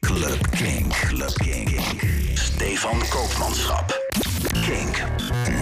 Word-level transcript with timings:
Club 0.00 0.50
Kink. 0.50 0.92
Club 1.08 1.32
Kink. 1.34 1.80
Stefan 2.34 2.98
Koopmanschap. 3.08 3.92
Kink. 4.64 5.02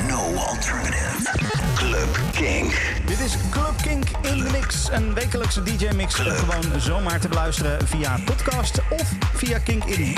No 0.09 0.35
alternative. 0.37 1.29
Club 1.75 2.09
Kink. 2.33 2.73
Dit 3.07 3.19
is 3.21 3.37
Club 3.51 3.75
Kink 3.83 4.05
in 4.23 4.39
de 4.45 4.51
mix. 4.51 4.89
Een 4.91 5.15
wekelijkse 5.15 5.63
DJ-mix. 5.63 6.15
Gewoon 6.15 6.81
zomaar 6.81 7.21
te 7.21 7.29
beluisteren 7.29 7.89
via 7.89 8.19
podcast 8.25 8.81
of 8.91 9.13
via 9.35 9.59
Kink 9.59 9.85
in. 9.85 10.17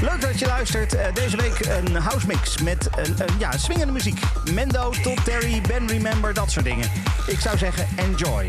Leuk 0.00 0.20
dat 0.20 0.38
je 0.38 0.46
luistert. 0.46 0.94
Eh, 0.94 1.06
Deze 1.14 1.36
week 1.36 1.58
een 1.66 1.94
house 1.96 2.26
mix 2.26 2.58
met 2.62 2.88
een, 2.96 3.14
een, 3.18 3.38
ja, 3.38 3.58
swingende 3.58 3.92
muziek. 3.92 4.20
Mendo, 4.52 4.90
Todd 5.02 5.24
Terry, 5.24 5.60
Ben 5.68 5.88
Remember, 5.88 6.34
dat 6.34 6.50
soort 6.50 6.64
dingen. 6.64 6.90
Ik 7.26 7.40
zou 7.40 7.58
zeggen, 7.58 7.86
enjoy. 7.96 8.44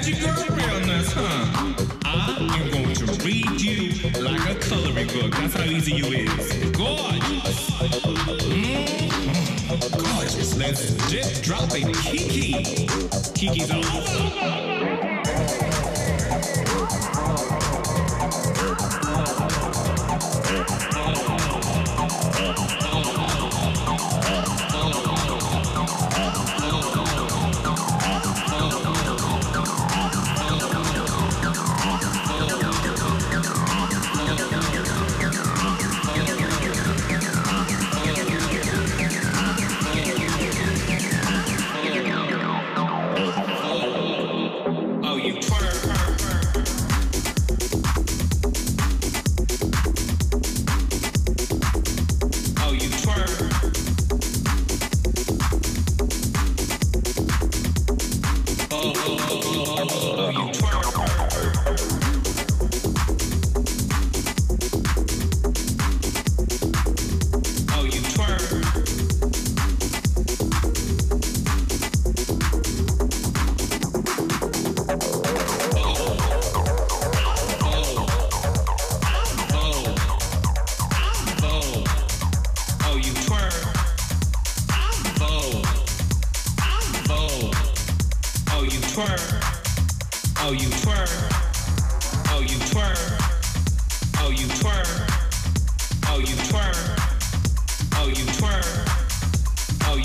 at 0.00 0.08
your 0.08 0.34
girl 0.34 0.56
realness, 0.56 1.12
huh? 1.12 1.74
I 2.04 2.58
am 2.58 2.70
going 2.70 2.94
to 2.94 3.04
read 3.24 3.60
you 3.60 3.92
like 4.22 4.48
a 4.48 4.54
coloring 4.58 5.08
book. 5.08 5.32
That's 5.32 5.54
how 5.54 5.64
easy 5.64 5.92
you 5.92 6.06
is. 6.06 6.70
Gorgeous. 6.72 7.70
Mm. 8.40 8.88
Gorgeous. 9.92 10.56
Let's 10.56 10.94
just 11.10 11.44
drop 11.44 11.70
a 11.72 11.92
Kiki. 11.92 12.86
Kiki's 13.34 13.70
all 13.70 13.84
over. 13.84 14.69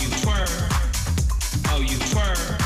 You 0.06 0.12
twerk. 0.18 0.52
Oh, 1.72 1.80
you 1.82 1.98
twerk. 1.98 2.65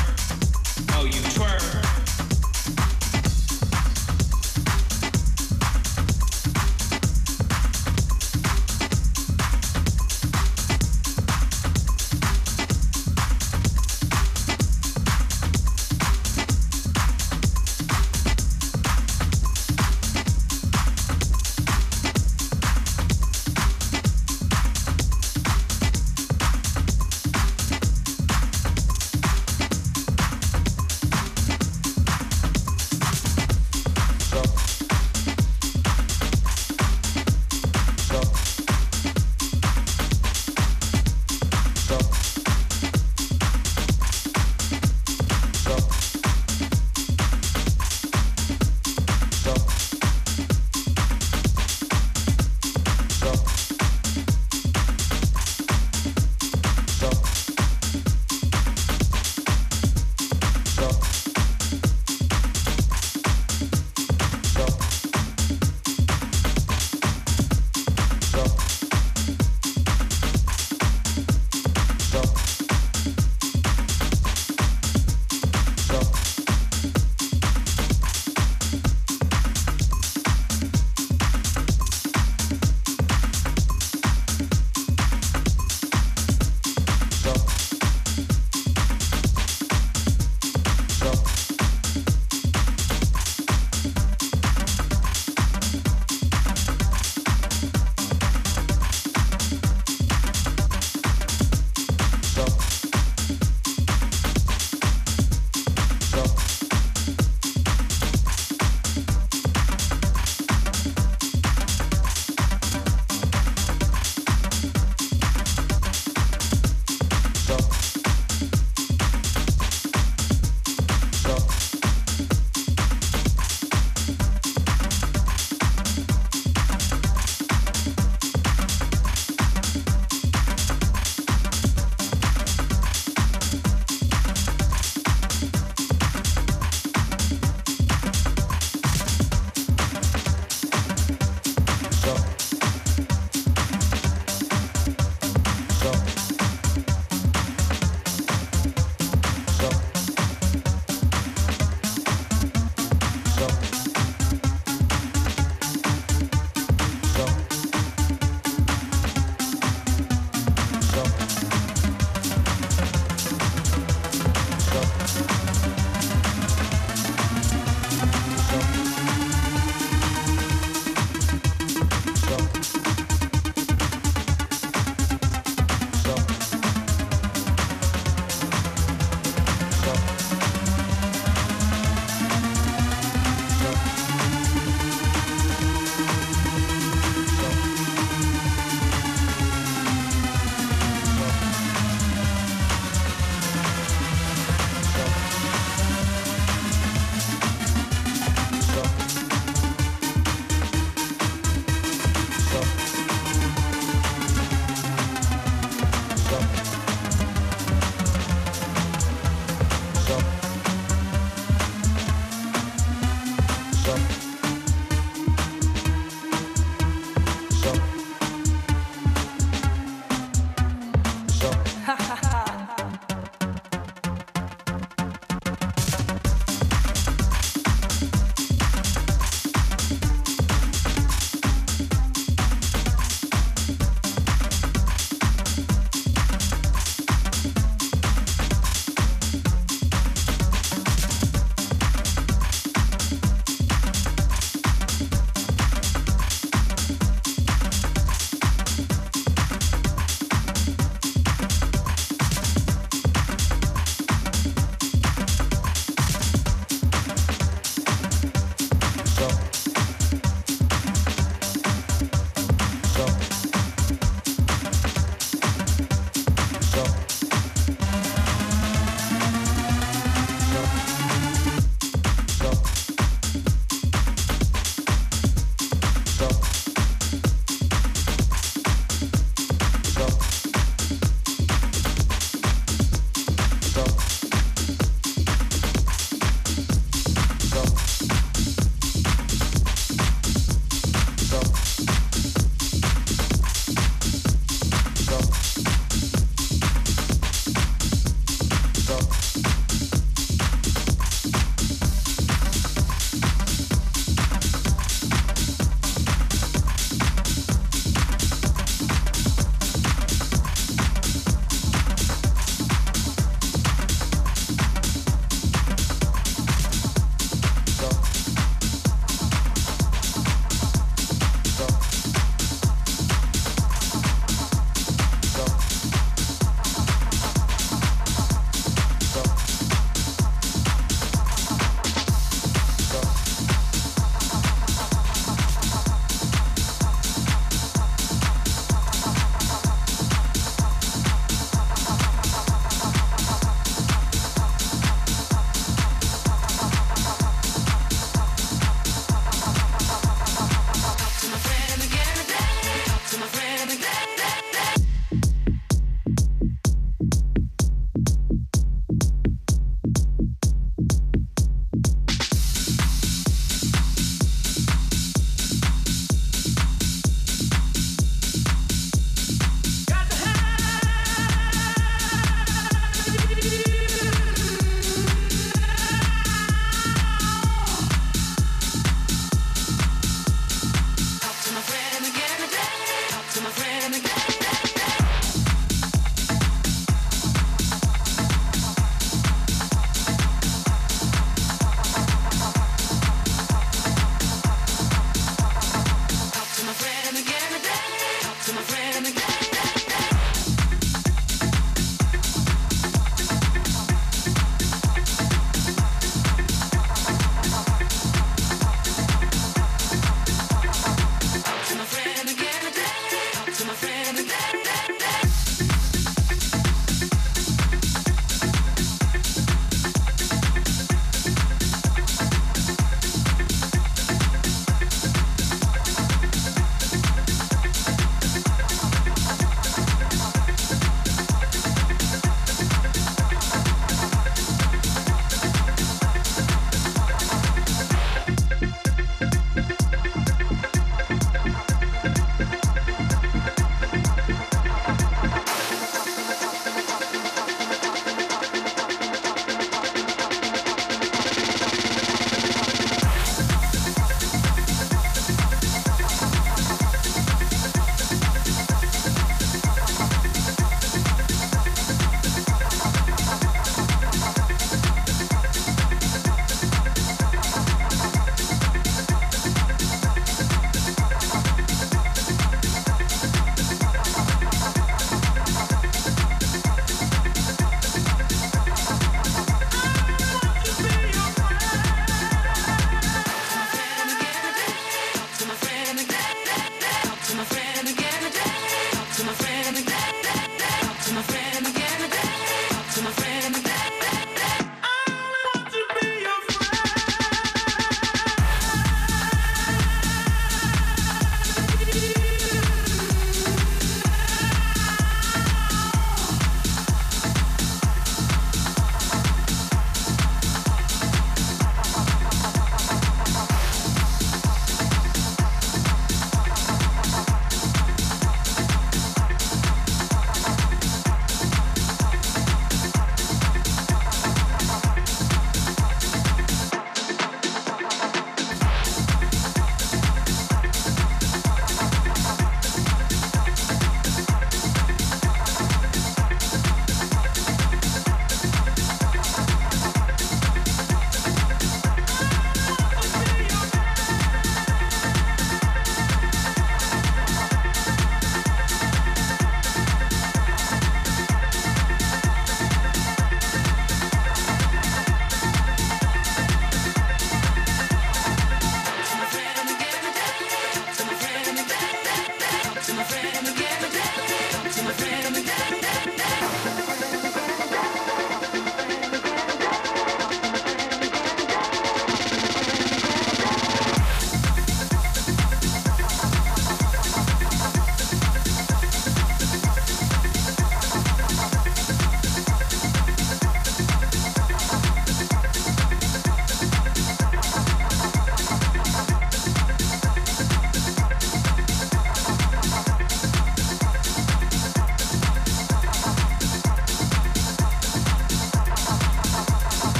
stuff. 213.90 214.29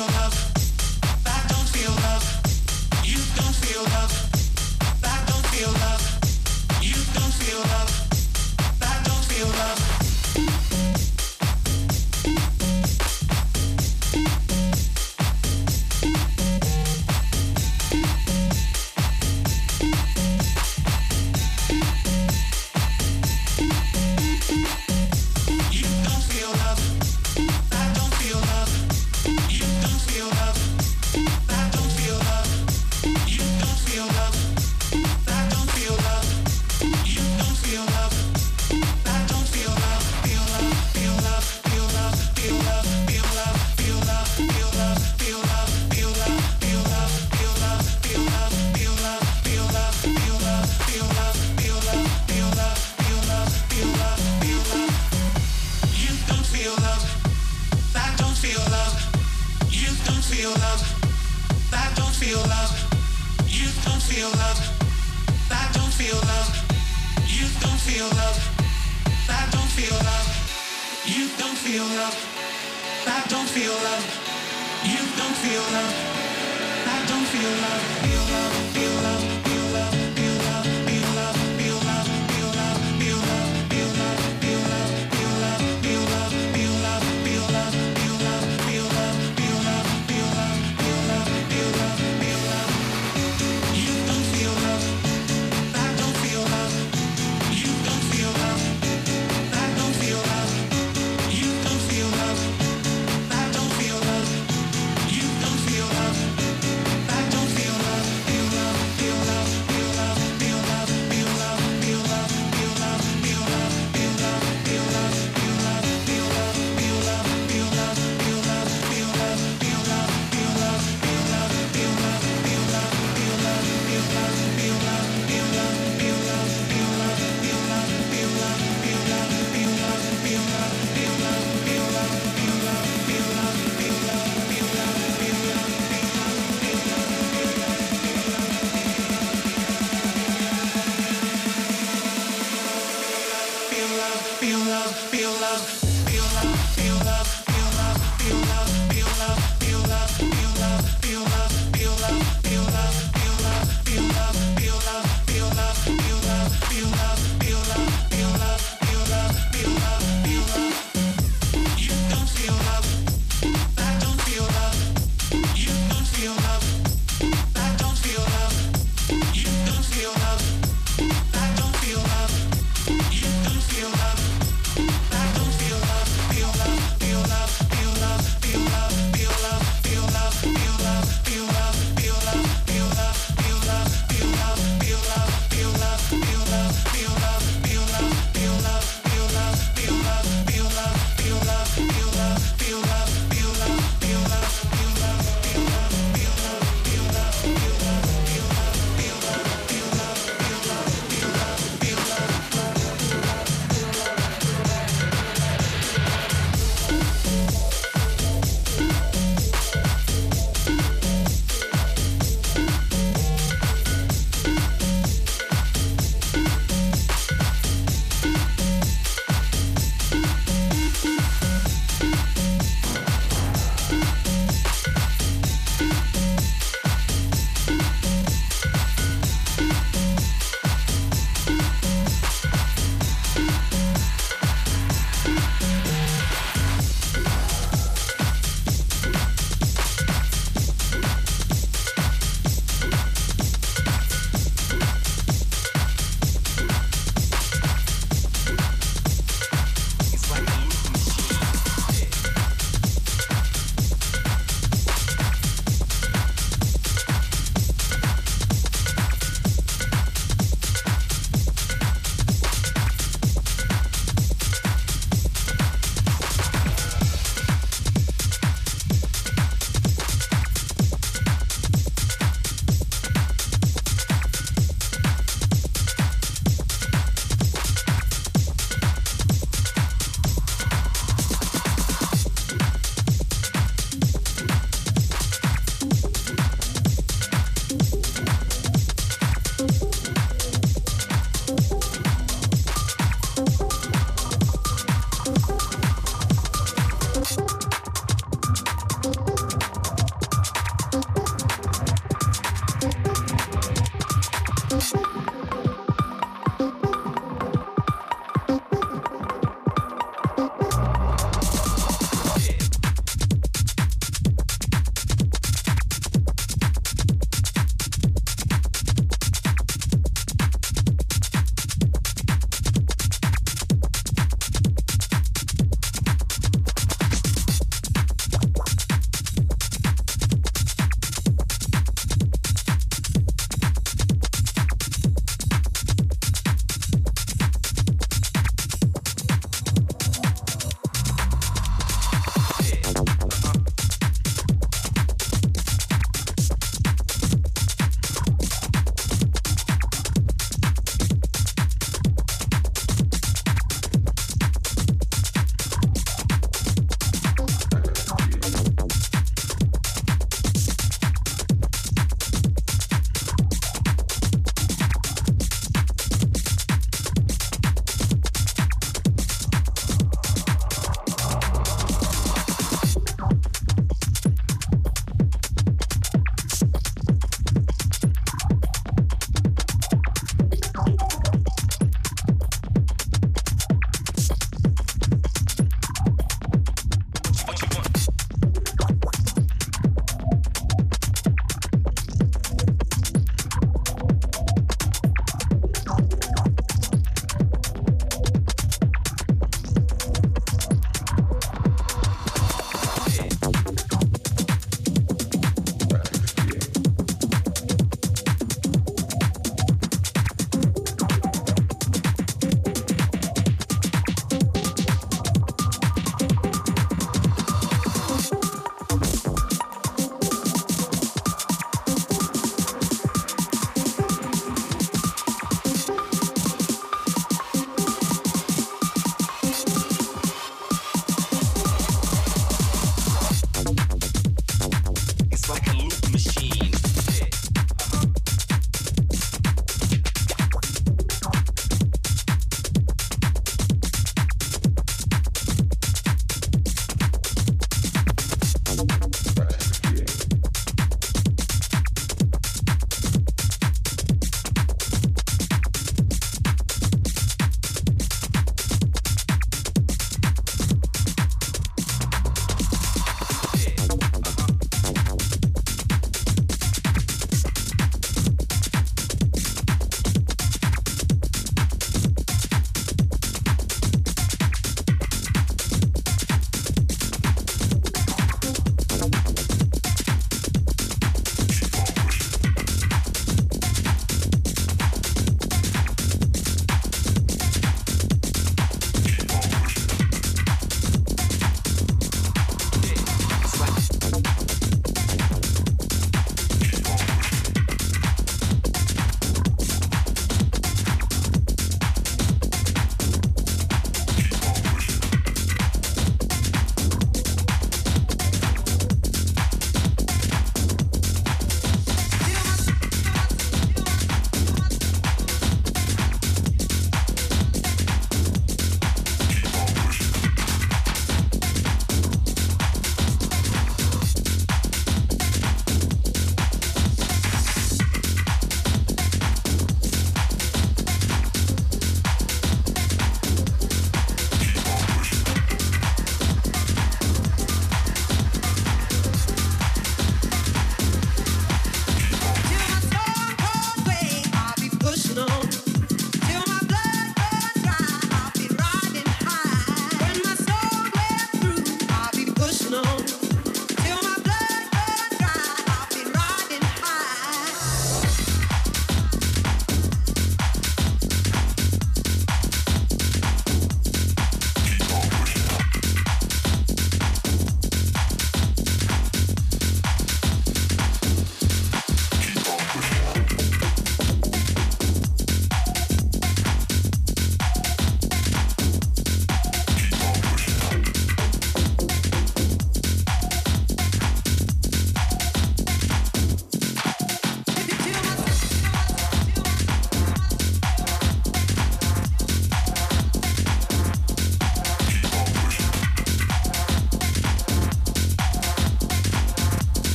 Feel 0.00 0.08
love. 9.46 9.89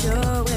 show 0.00 0.49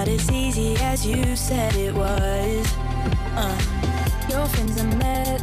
not 0.00 0.08
as 0.08 0.30
easy 0.32 0.74
as 0.76 1.04
you 1.04 1.36
said 1.36 1.76
it 1.76 1.94
was. 1.94 2.66
Uh, 3.36 3.58
your 4.30 4.46
friends 4.46 4.80
I 4.80 4.86
met, 4.96 5.42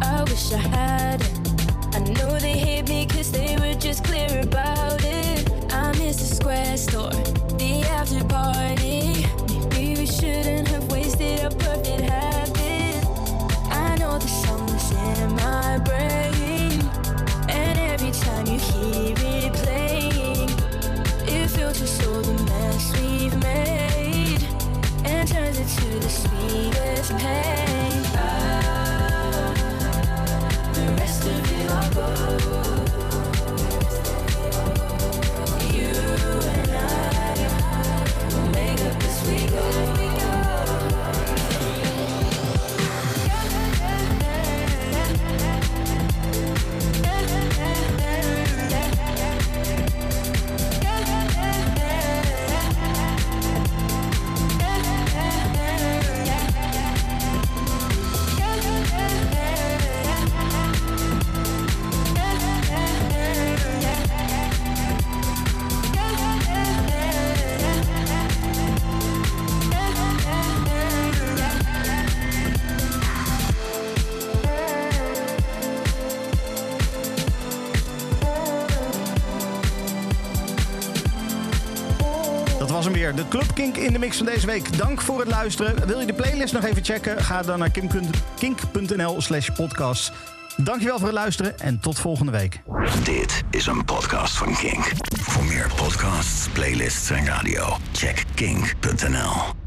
I 0.00 0.22
wish 0.22 0.52
I 0.54 0.56
had 0.56 1.20
it. 1.20 1.38
I 1.94 1.98
know 1.98 2.38
they 2.38 2.56
hate 2.66 2.88
me 2.88 3.04
cause 3.04 3.30
they 3.30 3.58
were 3.58 3.74
just 3.74 4.02
clear 4.02 4.40
about 4.40 5.04
it. 5.04 5.50
I 5.70 5.92
miss 5.98 6.16
the 6.16 6.34
square 6.34 6.78
store, 6.78 7.10
the 7.60 7.82
after 7.98 8.24
party. 8.24 9.26
Maybe 9.72 10.00
we 10.00 10.06
shouldn't 10.06 10.68
have 10.68 10.90
wasted 10.90 11.40
a 11.40 11.50
perfect 11.50 12.00
habit. 12.00 13.04
I 13.70 13.96
know 13.98 14.18
the 14.18 14.32
song 14.44 14.66
is 14.70 14.90
in 14.92 15.34
my 15.44 15.76
brain, 15.88 16.80
and 17.50 17.78
every 17.92 18.12
time 18.12 18.46
you 18.46 18.58
hear 18.58 19.14
it 19.18 19.33
it 21.80 21.86
so 21.88 22.20
the 22.22 22.44
mess 22.44 22.92
we've 23.00 23.36
made, 23.42 24.42
and 25.04 25.28
turns 25.28 25.58
into 25.58 25.98
the 25.98 26.08
sweetest 26.08 27.10
pain. 27.18 28.02
Ah, 28.16 29.52
the 30.74 30.86
rest 30.98 31.24
of 31.24 31.52
it 31.52 31.70
all 31.70 31.90
goes. 31.92 32.83
Kink 83.64 83.76
in 83.76 83.92
de 83.92 83.98
mix 83.98 84.16
van 84.16 84.26
deze 84.26 84.46
week. 84.46 84.78
Dank 84.78 85.00
voor 85.00 85.18
het 85.18 85.28
luisteren. 85.28 85.86
Wil 85.86 86.00
je 86.00 86.06
de 86.06 86.12
playlist 86.12 86.52
nog 86.52 86.64
even 86.64 86.84
checken? 86.84 87.22
Ga 87.22 87.42
dan 87.42 87.58
naar 87.58 87.70
kink.nl 88.38 89.20
slash 89.20 89.48
podcast. 89.48 90.12
Dankjewel 90.56 90.98
voor 90.98 91.06
het 91.06 91.16
luisteren 91.16 91.58
en 91.58 91.80
tot 91.80 91.98
volgende 91.98 92.32
week. 92.32 92.60
Dit 93.04 93.42
is 93.50 93.66
een 93.66 93.84
podcast 93.84 94.36
van 94.36 94.56
Kink. 94.56 94.92
Voor 95.20 95.44
meer 95.44 95.70
podcasts, 95.76 96.48
playlists 96.48 97.10
en 97.10 97.26
radio, 97.26 97.76
check 97.92 98.24
kink.nl. 98.34 99.63